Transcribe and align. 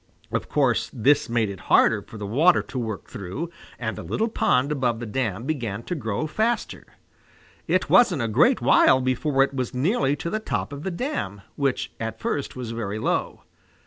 Of 0.31 0.49
course 0.49 0.89
this 0.91 1.29
made 1.29 1.47
it 1.51 1.59
harder 1.69 2.01
for 2.01 2.17
the 2.17 2.25
water 2.25 2.63
to 2.63 2.79
work 2.79 3.07
through, 3.07 3.51
and 3.77 3.95
the 3.95 4.01
little 4.01 4.29
pond 4.29 4.71
above 4.71 4.99
the 4.99 5.05
dam 5.05 5.43
began 5.43 5.83
to 5.83 5.93
grow 5.93 6.25
faster. 6.25 6.87
It 7.67 7.87
wasn't 7.87 8.23
a 8.23 8.27
great 8.27 8.61
while 8.61 8.99
before 8.99 9.43
it 9.43 9.53
was 9.53 9.75
nearly 9.75 10.15
to 10.15 10.31
the 10.31 10.39
top 10.39 10.73
of 10.73 10.81
the 10.81 10.89
dam, 10.89 11.41
which 11.55 11.91
at 11.99 12.19
first 12.19 12.55
was 12.55 12.71
very 12.71 12.97
low. 12.97 13.41